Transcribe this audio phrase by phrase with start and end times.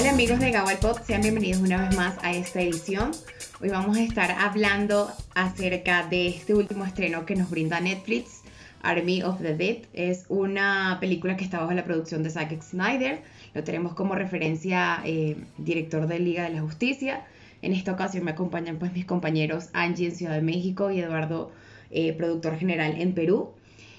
[0.00, 3.10] Hola amigos de Gawal Pop, sean bienvenidos una vez más a esta edición.
[3.60, 8.40] Hoy vamos a estar hablando acerca de este último estreno que nos brinda Netflix,
[8.80, 9.76] Army of the Dead.
[9.92, 13.20] Es una película que está bajo la producción de Zack Snyder.
[13.52, 17.26] Lo tenemos como referencia eh, director de Liga de la Justicia.
[17.60, 21.52] En esta ocasión me acompañan pues mis compañeros Angie en Ciudad de México y Eduardo,
[21.90, 23.50] eh, productor general en Perú.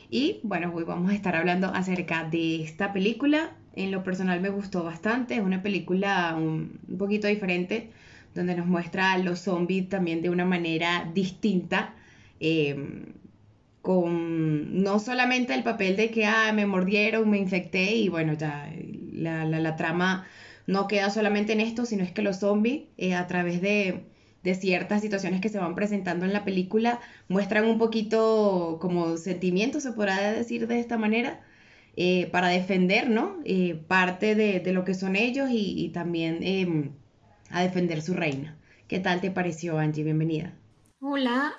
[0.10, 3.52] Y bueno, hoy vamos a estar hablando acerca de esta película.
[3.76, 5.36] En lo personal me gustó bastante.
[5.36, 7.90] Es una película un, poquito diferente,
[8.36, 11.94] donde nos muestra a los zombies también de una manera distinta.
[12.40, 12.76] Eh,
[13.82, 18.72] con no solamente el papel de que ah, me mordieron, me infecté y bueno, ya
[19.12, 20.26] la, la, trama
[20.68, 24.04] no queda solamente en esto, sino es que los zombies eh, a través de,
[24.44, 29.84] de, ciertas situaciones que se van presentando en la película muestran un poquito como sentimientos,
[29.84, 31.42] se podrá decir de esta manera,
[31.96, 33.40] eh, para defender, ¿no?
[33.46, 36.94] Eh, parte de, de, lo que son ellos y, y también em,
[37.50, 38.58] a defender su reina.
[38.88, 40.04] ¿Qué tal te pareció, Angie?
[40.04, 40.54] Bienvenida.
[41.00, 41.56] Hola,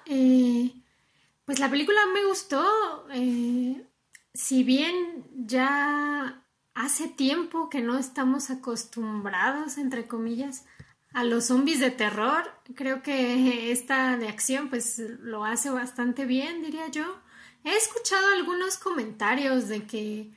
[1.45, 2.65] pues la película me gustó.
[3.13, 3.85] Eh,
[4.33, 6.45] si bien ya
[6.75, 10.65] hace tiempo que no estamos acostumbrados, entre comillas,
[11.13, 12.45] a los zombies de terror,
[12.75, 17.21] creo que esta de acción pues lo hace bastante bien, diría yo.
[17.65, 20.33] He escuchado algunos comentarios de que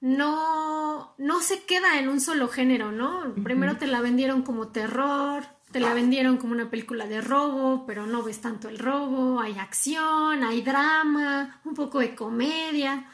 [0.00, 3.34] no, no se queda en un solo género, ¿no?
[3.42, 8.06] Primero te la vendieron como terror, te la vendieron como una película de robo, pero
[8.06, 13.06] no ves tanto el robo, hay acción, hay drama, un poco de comedia.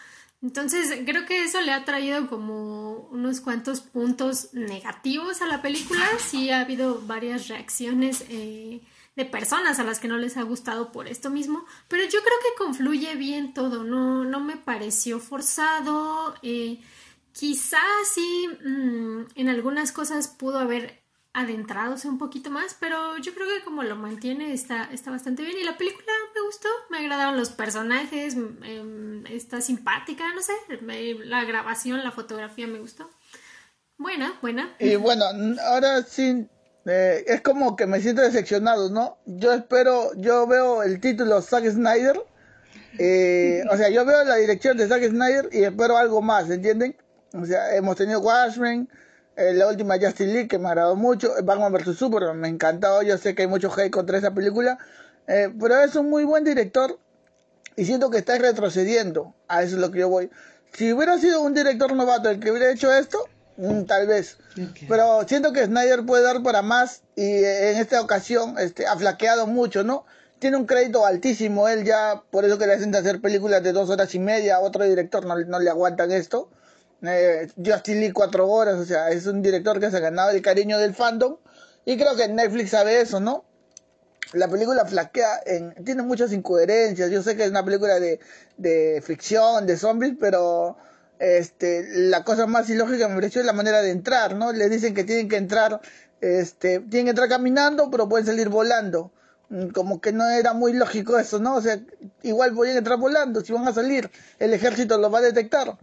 [0.42, 6.06] Entonces creo que eso le ha traído como unos cuantos puntos negativos a la película.
[6.18, 8.82] Sí ha habido varias reacciones eh,
[9.16, 12.38] de personas a las que no les ha gustado por esto mismo, pero yo creo
[12.42, 16.34] que confluye bien todo, no, no me pareció forzado.
[16.42, 16.80] Eh,
[17.32, 17.80] quizás
[18.12, 23.64] sí mm, en algunas cosas pudo haber adentrados un poquito más, pero yo creo que
[23.64, 27.50] como lo mantiene está, está bastante bien y la película me gustó, me agradaron los
[27.50, 30.52] personajes, em, está simpática, no sé,
[31.24, 33.10] la grabación, la fotografía me gustó.
[33.98, 34.74] Buena, buena.
[34.78, 35.24] Y bueno,
[35.62, 36.46] ahora sí,
[36.86, 39.18] eh, es como que me siento decepcionado, ¿no?
[39.26, 42.20] Yo espero, yo veo el título Zack Snyder,
[42.98, 46.96] eh, o sea, yo veo la dirección de Zack Snyder y espero algo más, ¿entienden?
[47.32, 48.88] O sea, hemos tenido Watchmen,
[49.36, 53.18] eh, la última Justin League que me agradó mucho, Batman vs Superman me encantó, yo
[53.18, 54.78] sé que hay mucho hate contra esa película,
[55.26, 56.98] eh, pero es un muy buen director
[57.74, 60.30] y siento que está retrocediendo, a eso es lo que yo voy.
[60.74, 64.36] Si hubiera sido un director novato el que hubiera hecho esto, mm, tal vez,
[64.88, 68.96] pero siento que Snyder puede dar para más y eh, en esta ocasión este, ha
[68.96, 70.04] flaqueado mucho, ¿no?
[70.38, 73.88] Tiene un crédito altísimo, él ya, por eso que le hacen hacer películas de dos
[73.90, 76.50] horas y media, a otro director no, no le aguantan esto
[77.06, 80.42] eh, Justin Lee cuatro horas, o sea, es un director que se ha ganado el
[80.42, 81.36] cariño del fandom
[81.84, 83.44] y creo que Netflix sabe eso, ¿no?
[84.32, 88.20] La película flaquea, en, tiene muchas incoherencias, yo sé que es una película de,
[88.56, 90.76] de ficción, de zombies, pero
[91.24, 94.52] este, la cosa más ilógica me pareció es la manera de entrar, ¿no?
[94.52, 95.80] Les dicen que tienen que entrar,
[96.20, 99.12] este, tienen que entrar caminando, pero pueden salir volando.
[99.48, 101.56] Mm, como que no era muy lógico eso, ¿no?
[101.56, 101.80] O sea,
[102.22, 105.76] igual pueden entrar volando, si van a salir, el ejército los va a detectar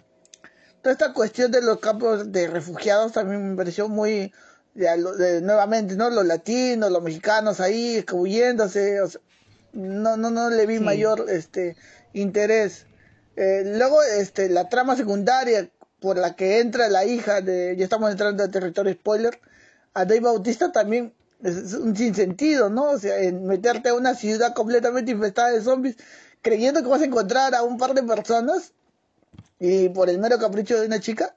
[0.81, 4.34] toda esta cuestión de los campos de refugiados también me pareció muy
[4.74, 9.00] de, nuevamente no los latinos los mexicanos ahí escabulléndose
[9.74, 11.75] no no no le vi mayor este
[12.13, 12.88] interés
[13.41, 15.69] eh, luego este la trama secundaria
[16.00, 19.40] por la que entra la hija de ya estamos entrando al territorio spoiler
[19.94, 21.13] a Dave Bautista también
[21.44, 22.91] es un sinsentido, ¿no?
[22.91, 25.97] O sea, en meterte a una ciudad completamente infestada de zombies
[26.41, 28.74] creyendo que vas a encontrar a un par de personas
[29.59, 31.35] y por el mero capricho de una chica,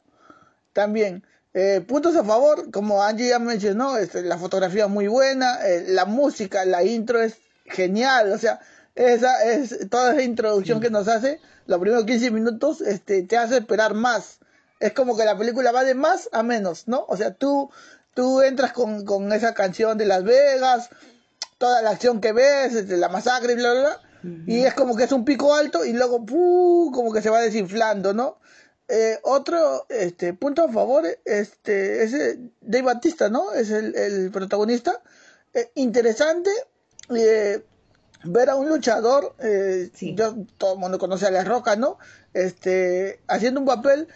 [0.73, 1.25] también.
[1.53, 5.85] Eh, puntos a favor, como Angie ya mencionó, este, la fotografía es muy buena, eh,
[5.89, 8.61] la música, la intro es genial, o sea,
[8.95, 13.59] esa es toda esa introducción que nos hace, los primeros 15 minutos, este, te hace
[13.59, 14.39] esperar más.
[14.81, 17.05] Es como que la película va de más a menos, ¿no?
[17.09, 17.71] O sea, tú,
[18.15, 20.91] tú entras con, con esa canción de Las Vegas,
[21.59, 24.01] toda la acción que ves, este, la masacre y bla, bla, bla
[24.47, 28.15] y es como que es un pico alto y luego como que se va desinflando,
[28.15, 28.39] ¿no?
[28.89, 33.53] Eh, otro este, punto a favor este, es Dave Batista, ¿no?
[33.53, 35.03] Es el, protagonista.
[35.53, 36.51] Eh, interesante
[37.15, 37.63] eh,
[38.25, 39.35] ver a un luchador,
[40.01, 41.99] yo, todo el mundo conoce a La Roca, ¿no?
[42.33, 44.09] Este, haciendo un papel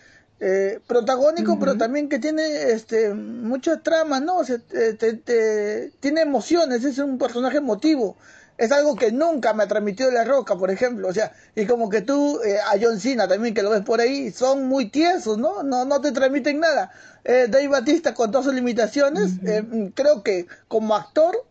[0.87, 4.39] protagónico, pero también que tiene este, mucha trama, ¿no?
[4.39, 4.59] O sea,
[6.01, 8.17] tiene emociones, es un personaje emotivo.
[8.59, 11.09] es algo que nunca me ha transmitido La Roca, por ejemplo.
[11.09, 14.01] O sea, y como que tú, eh, a John Cena también, que lo ves por
[14.01, 15.63] ahí, son muy tiesos, ¿no?
[15.63, 16.91] No, no te transmiten nada.
[17.25, 21.47] Eh, Dave Batista, con todas sus limitaciones, eh, creo que como actor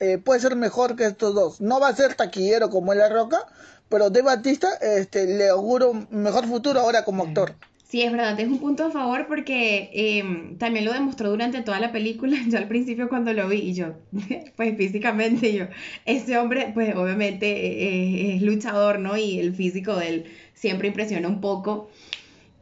[0.00, 1.60] eh, puede ser mejor que estos dos.
[1.60, 3.46] No va a ser taquillero como La Roca,
[3.88, 7.54] pero Dave Batista este, le auguro un mejor futuro ahora como actor.
[7.88, 11.80] Sí, es verdad, es un punto a favor porque em, también lo demostró durante toda
[11.80, 12.36] la película.
[12.48, 13.94] Yo al principio cuando lo vi y yo,
[14.56, 15.66] pues físicamente yo,
[16.04, 19.16] ese hombre pues obviamente eh, es luchador, ¿no?
[19.16, 21.88] Y el físico de él siempre impresiona un poco.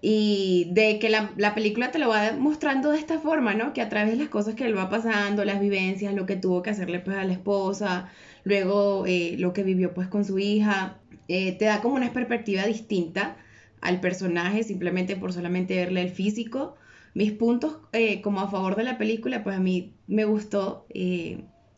[0.00, 3.72] Y de que la, la película te lo va mostrando de esta forma, ¿no?
[3.72, 6.62] Que a través de las cosas que él va pasando, las vivencias, lo que tuvo
[6.62, 8.10] que hacerle pues a la esposa,
[8.44, 10.98] luego eh, lo que vivió pues con su hija,
[11.28, 13.37] eh, te da como una perspectiva distinta
[13.81, 16.76] al personaje simplemente por solamente verle el físico.
[17.14, 20.87] Mis puntos eh, como a favor de la película, pues a mí me gustó,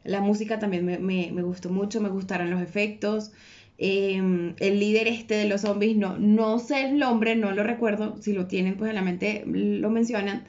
[0.04, 3.32] la música también me, me, me, gustó mucho, me gustaron los efectos.
[3.78, 8.20] Eh, el líder este de los zombies, no, no sé el nombre, no lo recuerdo,
[8.20, 10.44] si lo tienen pues en la mente lo mencionan.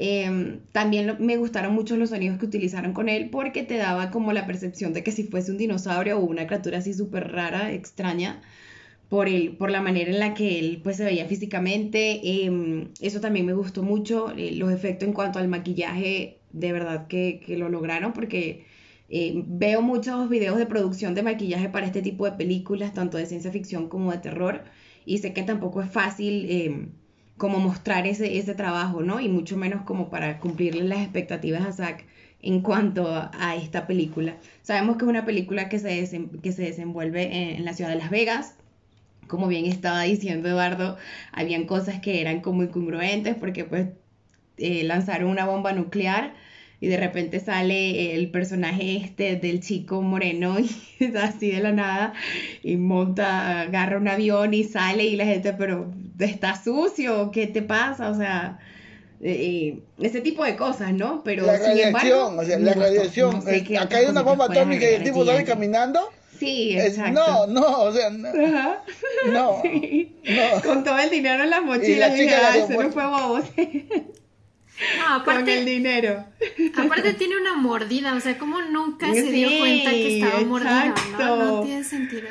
[0.00, 4.32] Eh, también me gustaron mucho los sonidos que utilizaron con él porque te daba como
[4.32, 8.40] la percepción de que si fuese un dinosaurio o una criatura así súper rara, extraña,
[9.08, 12.20] por, el, por la manera en la que él pues se veía físicamente.
[12.22, 14.32] Eh, eso también me gustó mucho.
[14.36, 18.66] Eh, los efectos en cuanto al maquillaje, de verdad que, que lo lograron porque
[19.08, 23.26] eh, veo muchos videos de producción de maquillaje para este tipo de películas, tanto de
[23.26, 24.64] ciencia ficción como de terror.
[25.06, 26.88] Y sé que tampoco es fácil eh,
[27.36, 29.20] como mostrar ese, ese trabajo, ¿no?
[29.20, 32.04] Y mucho menos como para cumplirle las expectativas a Zack
[32.42, 34.36] en cuanto a, esta película.
[34.62, 37.96] Sabemos que es una película que se, que se desenvuelve en, en la ciudad de
[37.96, 38.54] Las Vegas,
[39.28, 40.96] como bien estaba diciendo Eduardo,
[41.32, 43.88] habían cosas que eran como incongruentes porque pues
[44.56, 46.34] eh, lanzaron una bomba nuclear
[46.80, 50.70] y de repente sale el personaje este del chico moreno y
[51.16, 52.12] así de la nada
[52.62, 57.62] y monta, agarra un avión y sale y la gente, pero está sucio, ¿qué te
[57.62, 58.10] pasa?
[58.10, 58.58] O sea,
[59.20, 61.22] eh, ese tipo de cosas, ¿no?
[61.24, 64.88] Pero la radiación, embargo, o sea, la radiación, no sé acá hay una bomba atómica
[64.88, 66.00] y el tipo sale caminando
[66.38, 67.20] Sí, exacto.
[67.20, 68.28] No, no, o sea, no.
[68.28, 68.84] Ajá.
[69.26, 70.62] No, no.
[70.62, 73.40] Con todo el dinero en las mochilas, y la dije, se no fue bobo.
[74.98, 76.24] No, aparte, Con el dinero.
[76.76, 81.36] Aparte tiene una mordida, o sea, como nunca se dio cuenta que estaba mordida, ¿no?
[81.36, 82.28] No tiene sentido.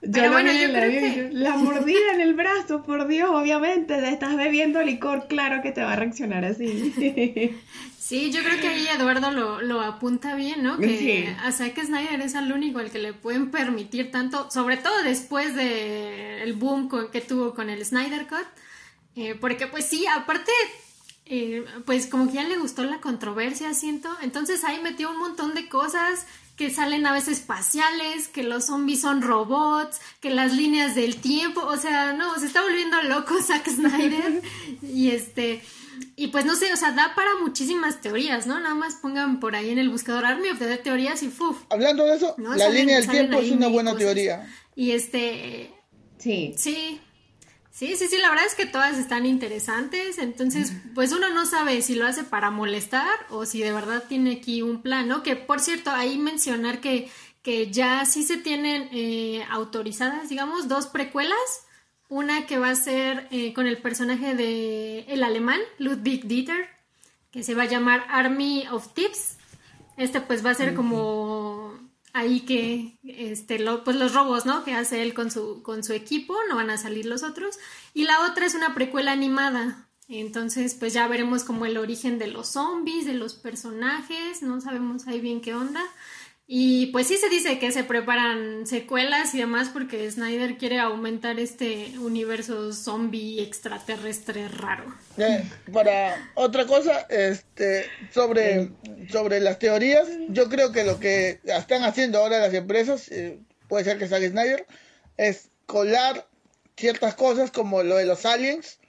[0.00, 1.28] Pero yo bueno, yo creo la, que...
[1.32, 5.82] la mordida en el brazo, por Dios, obviamente, te estás bebiendo licor, claro que te
[5.82, 7.54] va a reaccionar así.
[8.04, 10.76] Sí, yo creo que ahí Eduardo lo, lo apunta bien, ¿no?
[10.76, 11.24] Que sí.
[11.42, 15.54] a Zack Snyder es el único al que le pueden permitir tanto, sobre todo después
[15.56, 18.44] de el boom con, que tuvo con el Snyder Cut,
[19.16, 20.52] eh, porque pues sí, aparte,
[21.26, 25.54] eh, pues como que ya le gustó la controversia, siento, entonces ahí metió un montón
[25.54, 26.26] de cosas
[26.56, 31.76] que salen naves espaciales, que los zombies son robots, que las líneas del tiempo, o
[31.76, 34.42] sea, no, se está volviendo loco Zack Snyder
[34.82, 35.62] y este...
[36.16, 38.58] Y pues no sé, o sea, da para muchísimas teorías, ¿no?
[38.58, 41.62] Nada más pongan por ahí en el buscador Army of the teorías y ¡fuf!
[41.70, 42.50] Hablando de eso, ¿no?
[42.50, 44.06] la salen, línea del tiempo es una buena cosas.
[44.06, 44.54] teoría.
[44.74, 45.70] Y este...
[46.18, 46.54] Sí.
[46.56, 47.00] Sí.
[47.74, 51.82] Sí, sí, sí, la verdad es que todas están interesantes, entonces pues uno no sabe
[51.82, 55.24] si lo hace para molestar o si de verdad tiene aquí un plan, ¿no?
[55.24, 57.10] Que por cierto, ahí mencionar que,
[57.42, 61.66] que ya sí se tienen eh, autorizadas, digamos, dos precuelas,
[62.08, 66.68] una que va a ser eh, con el personaje de el alemán, Ludwig Dieter,
[67.32, 69.38] que se va a llamar Army of Tips.
[69.96, 71.53] Este pues va a ser como
[72.14, 74.64] ahí que este lo, pues los robos, ¿no?
[74.64, 77.58] Que hace él con su con su equipo, no van a salir los otros.
[77.92, 79.88] Y la otra es una precuela animada.
[80.08, 85.06] Entonces, pues ya veremos como el origen de los zombies, de los personajes, no sabemos
[85.06, 85.82] ahí bien qué onda.
[86.46, 91.40] Y pues sí se dice que se preparan secuelas y demás porque Snyder quiere aumentar
[91.40, 94.84] este universo zombie extraterrestre raro.
[95.16, 98.70] Eh, para otra cosa, este, sobre,
[99.10, 103.84] sobre las teorías, yo creo que lo que están haciendo ahora las empresas, eh, puede
[103.84, 104.66] ser que salga Snyder,
[105.16, 106.28] es colar
[106.76, 108.80] ciertas cosas como lo de los aliens,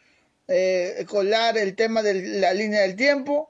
[0.49, 3.49] eh, colar el tema de la línea del tiempo,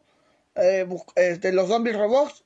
[0.55, 2.44] eh, este, los zombies robots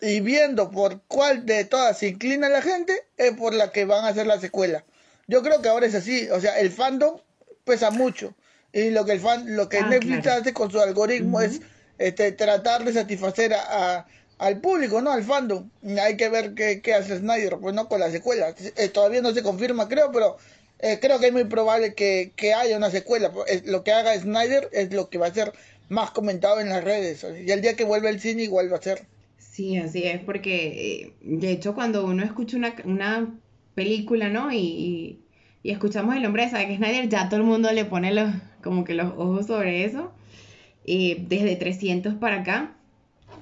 [0.00, 4.04] y viendo por cuál de todas se inclina la gente, es por la que van
[4.04, 4.84] a hacer la secuela.
[5.26, 7.18] Yo creo que ahora es así, o sea, el fandom
[7.64, 8.34] pesa mucho.
[8.72, 10.40] Y lo que el fan, lo que ah, Netflix claro.
[10.40, 11.46] hace con su algoritmo uh -huh.
[11.46, 11.60] es
[11.98, 14.06] este, tratar de satisfacer a, a,
[14.38, 15.12] al público, ¿no?
[15.12, 15.70] Al fandom.
[16.00, 18.54] Hay que ver qué, qué hace Snyder, pues no con la secuela.
[18.76, 20.36] Eh, todavía no se confirma, creo, pero
[20.80, 23.32] eh, creo que es muy probable que, que haya una secuela.
[23.64, 25.52] Lo que haga Snyder es lo que va a ser
[25.88, 27.24] más comentado en las redes.
[27.24, 29.06] Y el día que vuelva el cine igual va a ser.
[29.56, 30.66] Sí, así es, porque
[31.02, 33.40] eh, de hecho cuando uno escucha una, una
[33.74, 34.52] película, ¿no?
[34.52, 35.22] Y,
[35.62, 38.30] y, escuchamos el nombre de Zack Snyder, ya todo el mundo le pone los,
[38.62, 40.12] como que los ojos sobre eso.
[40.84, 42.76] Eh, desde 300 para acá.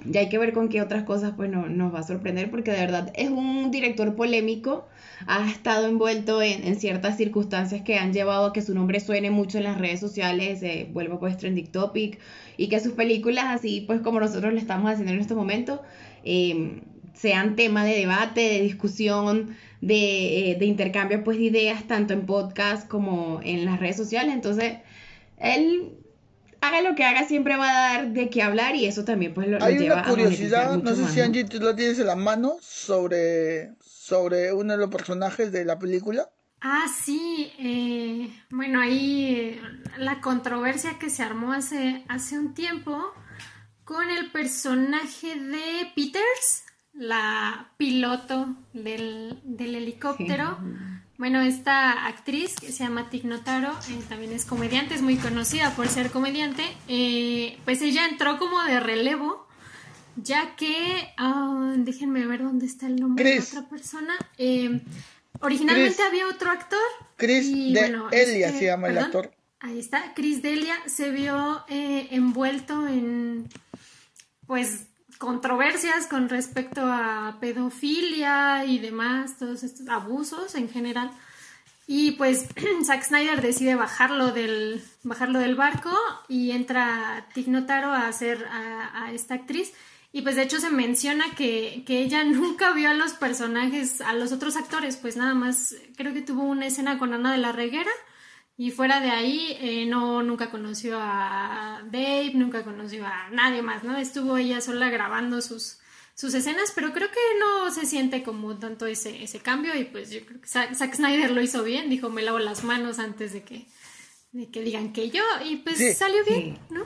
[0.03, 2.71] Ya hay que ver con qué otras cosas pues no, nos va a sorprender porque
[2.71, 4.87] de verdad es un director polémico,
[5.27, 9.57] ha estado envuelto en, ciertas circunstancias que han llevado a que su nombre suene mucho
[9.57, 12.19] en las redes sociales, eh, vuelvo pues trending topic
[12.57, 15.81] y que sus películas así pues como nosotros lo estamos haciendo en este momento
[16.23, 16.81] em,
[17.13, 22.25] sean tema de debate, de discusión, de, eh, de intercambio pues de ideas tanto en
[22.25, 24.33] podcast como en las redes sociales.
[24.33, 24.73] Entonces,
[25.37, 25.93] él
[26.67, 29.47] haga lo que haga, siempre va a dar de qué hablar y eso también pues
[29.47, 33.73] lo, Hay una curiosidad, no sé si Angie tú lo tienes en la mano, sobre,
[33.81, 36.29] sobre uno de los personajes de la película.
[36.61, 39.61] Ah, sí, eh, bueno, ahí eh,
[39.97, 43.13] la controversia que se armó hace, hace un tiempo
[43.83, 50.57] con el personaje de Peters, la piloto del, helicóptero.
[51.17, 55.73] Bueno, esta actriz que se llama Tig Notaro, eh, también es comediante, es muy conocida
[55.73, 59.47] por ser comediante, eh, pues ella entró como de relevo,
[60.17, 64.13] ya que, ah, déjenme ver dónde está el nombre de otra persona.
[64.37, 64.81] Eh,
[65.39, 66.79] originalmente había otro actor.
[67.15, 69.31] Chris Delia este, se llama el actor.
[69.61, 73.47] Ahí está, Chris Delia se vio envuelto en,
[74.47, 81.11] pues, controversias con respecto a pedofilia y demás, todos estos abusos en general.
[81.87, 82.47] Y pues
[82.85, 85.91] Zack Snyder decide bajarlo del, bajarlo del barco
[86.27, 89.73] y entra Tig Notaro a hacer a, esta actriz.
[90.11, 94.13] Y pues de hecho se menciona que, que, ella nunca vio a los personajes, a
[94.13, 97.51] los otros actores, pues nada más creo que tuvo una escena con Ana de la
[97.51, 97.91] Reguera
[98.57, 103.83] y fuera de ahí, eh, no, nunca conoció a Dave, nunca conoció a nadie más,
[103.83, 103.97] ¿no?
[103.97, 105.79] Estuvo ella sola grabando sus,
[106.13, 110.09] sus escenas, pero creo que no se siente como tanto ese, ese cambio y pues
[110.09, 113.43] yo creo que Zack Snyder lo hizo bien, dijo me lavo las manos antes de
[113.43, 113.67] que,
[114.31, 116.85] de que digan que yo y pues salió bien, ¿no?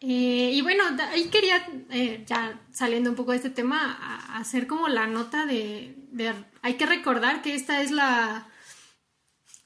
[0.00, 4.88] Eh, y bueno, ahí quería, eh, ya saliendo un poco de este tema, hacer como
[4.88, 8.46] la nota de, de, hay que recordar que esta es la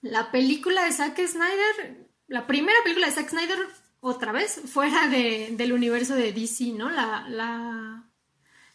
[0.01, 3.59] la película de Zack Snyder, la primera película de Zack Snyder,
[4.01, 6.89] otra vez, fuera de, del universo de DC, ¿no?
[6.91, 7.27] La,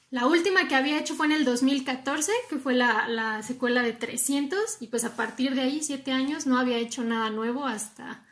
[0.09, 3.93] la, última que había hecho fue en el 2014, que fue la, la, secuela de
[3.93, 8.25] 300, y pues a partir de ahí, siete años, no había hecho nada nuevo hasta,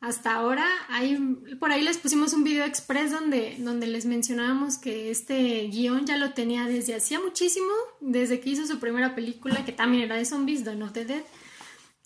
[0.00, 0.66] hasta ahora.
[0.88, 1.16] Ahí,
[1.58, 6.16] por ahí les pusimos un video express donde, donde les mencionábamos que este guion ya
[6.16, 10.24] lo tenía desde hacía muchísimo, desde que hizo su primera película, que también era de
[10.24, 11.22] zombies, Dawn of the Dead.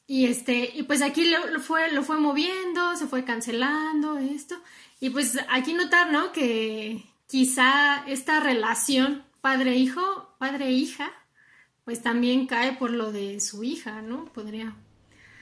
[0.07, 4.57] Y este, y pues aquí lo, fue, lo fue moviendo, se fue cancelando esto.
[5.01, 6.33] Y pues aquí notar, ¿no?
[6.33, 11.11] Que quizá esta relación padre-hijo, padre-hija,
[11.85, 14.27] pues también cae por lo de su hija, ¿no?
[14.27, 14.77] Podría,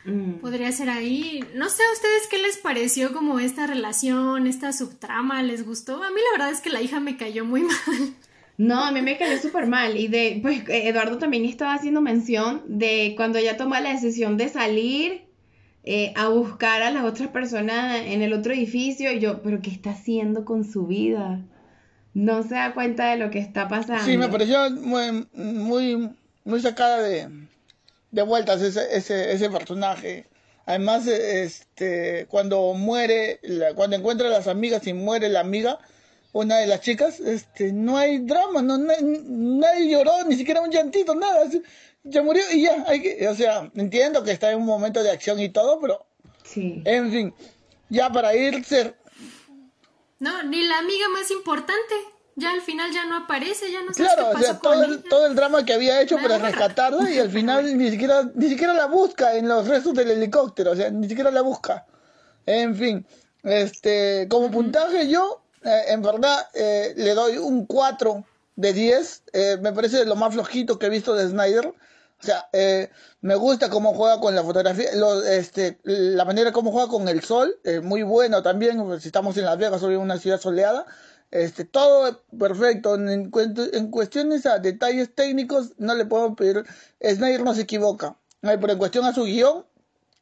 [0.05, 0.35] mm.
[0.41, 1.45] podría ser ahí.
[1.55, 6.03] No sé a ustedes qué les pareció como esta relación, esta subtrama, ¿les gustó?
[6.03, 8.15] A mí la verdad es que la hija me cayó muy mal.
[8.63, 9.97] No, a mí me cayó súper mal.
[9.97, 14.49] Y de, pues Eduardo también estaba haciendo mención de cuando ella toma la decisión de
[14.49, 15.25] salir
[15.83, 19.11] eh, a buscar a las otras personas en el otro edificio.
[19.11, 21.41] Y yo, ¿pero qué está haciendo con su vida?
[22.15, 24.05] No se da cuenta de lo que está pasando.
[24.05, 26.11] Sí, me pareció muy, muy,
[26.45, 27.29] muy sacada de,
[28.13, 30.27] de vueltas ese, ese, ese personaje.
[30.67, 33.41] Además, este, cuando muere,
[33.75, 35.81] cuando encuentra a las amigas y muere la amiga,
[36.33, 41.15] una de las chicas, este, no hay drama, no, nadie lloró, ni siquiera un llantito,
[41.15, 41.43] nada,
[42.05, 45.11] ya murió y ya, hay que, o sea, entiendo que está en un momento de
[45.11, 46.07] acción y todo, pero,
[46.43, 46.83] sí.
[46.87, 47.35] en fin,
[47.91, 48.95] ya para irse.
[50.19, 51.95] No, ni la amiga más importante,
[52.35, 54.85] ya al final ya no aparece, ya no sé claro, qué pasó o sea, todo,
[54.85, 58.49] el, todo el drama que había hecho para rescatarla y al final ni siquiera, ni
[58.49, 61.87] siquiera la busca en los restos del helicóptero, o sea, ni siquiera la busca.
[62.47, 63.07] En fin,
[63.43, 68.25] este, como puntaje yo eh, en verdad eh, le doy un 4
[68.57, 69.23] de 10.
[69.33, 71.67] Eh, me parece lo más flojito que he visto de Snyder.
[71.67, 72.49] O sea,
[73.21, 74.91] me gusta cómo juega con la fotografía,
[75.29, 79.59] este, la manera como juega con el sol, muy bueno también, si estamos en Las
[79.59, 80.87] Vegas en una ciudad soleada,
[81.33, 82.95] este, todo perfecto.
[82.95, 83.09] En,
[83.73, 86.65] en cuestiones a detalles técnicos, no le puedo pedir,
[87.03, 88.17] Snyder no se equivoca.
[88.41, 89.65] Pero en cuestión a su guion,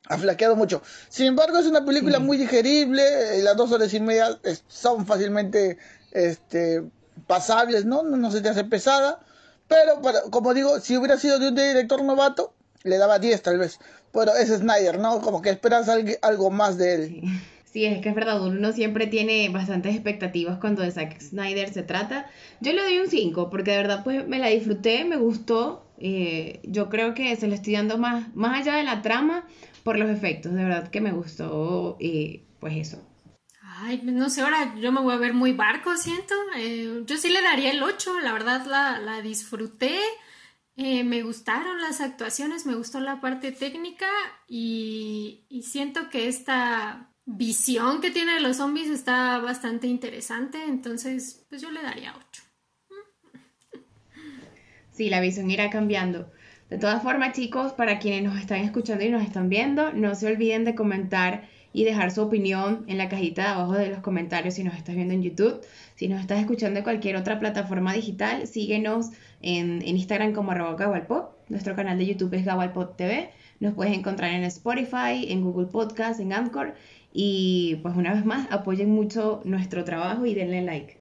[0.09, 0.83] ha flaqueado mucho.
[1.09, 4.39] Sin embargo, es una película muy digerible, eh, las dos horas y media
[4.69, 5.79] son fácilmente
[6.13, 6.83] este,
[7.27, 8.03] pasables, ¿no?
[8.03, 8.31] ¿no?
[8.31, 9.21] se te hace pesada,
[9.69, 12.53] pero como digo, si hubiera sido de un director novato,
[12.83, 13.79] le daba 10 tal vez,
[14.13, 15.21] pero es Snyder, ¿no?
[15.21, 15.89] Como que esperas
[16.23, 17.23] algo más de él.
[17.60, 21.83] Sí, es que es verdad, uno siempre tiene bastantes expectativas cuando de Zack Snyder se
[21.83, 22.27] trata.
[22.61, 25.87] Yo le doy un 5 porque de verdad pues me la disfruté, me gustó.
[25.99, 29.47] Eh, yo creo que se le estoy dando más, más allá de la trama
[29.85, 33.07] por los efectos, de verdad que me gustó y pues eso.
[33.63, 36.35] Ay, no sé, ahora yo me voy a ver muy barco, siento.
[36.57, 39.97] Eh, yo sí le daría el 8, la verdad la, la disfruté.
[40.77, 44.07] Eh, me gustaron las actuaciones, me gustó la parte técnica
[44.49, 51.47] y, y siento que esta visión que tiene de los zombies está bastante interesante, entonces
[51.49, 52.43] pues yo le daría 8.
[54.93, 56.31] Sí, la visión irá cambiando.
[56.69, 60.27] De todas formas, chicos, para quienes nos están escuchando y nos están viendo, no se
[60.27, 64.55] olviden de comentar y dejar su opinión en la cajita de abajo de los comentarios
[64.55, 65.61] si nos estás viendo en YouTube.
[65.95, 69.11] Si nos estás escuchando en cualquier otra plataforma digital, síguenos
[69.41, 71.31] en, Instagram como Gawalpod.
[71.49, 73.31] Nuestro canal de YouTube es Gawalpod TV.
[73.61, 76.75] Nos puedes encontrar en Spotify, en Google Podcast, en Anchor
[77.13, 80.99] y pues una vez más, apoyen mucho nuestro trabajo y denle like.